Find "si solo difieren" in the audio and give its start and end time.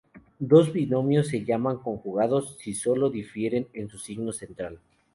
2.59-3.67